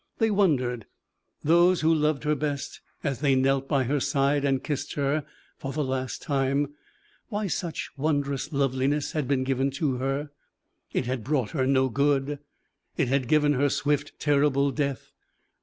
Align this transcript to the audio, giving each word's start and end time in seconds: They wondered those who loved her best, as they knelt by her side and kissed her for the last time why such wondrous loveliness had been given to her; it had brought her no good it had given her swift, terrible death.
They 0.17 0.31
wondered 0.31 0.87
those 1.43 1.81
who 1.81 1.93
loved 1.93 2.23
her 2.23 2.33
best, 2.33 2.81
as 3.03 3.19
they 3.19 3.35
knelt 3.35 3.67
by 3.67 3.83
her 3.83 3.99
side 3.99 4.43
and 4.43 4.63
kissed 4.63 4.93
her 4.95 5.23
for 5.59 5.71
the 5.73 5.83
last 5.83 6.23
time 6.23 6.73
why 7.27 7.45
such 7.45 7.91
wondrous 7.97 8.51
loveliness 8.51 9.11
had 9.11 9.27
been 9.27 9.43
given 9.43 9.69
to 9.77 9.97
her; 9.97 10.31
it 10.91 11.05
had 11.05 11.23
brought 11.23 11.51
her 11.51 11.67
no 11.67 11.87
good 11.87 12.39
it 12.97 13.09
had 13.09 13.27
given 13.27 13.53
her 13.53 13.69
swift, 13.69 14.13
terrible 14.19 14.71
death. 14.71 15.11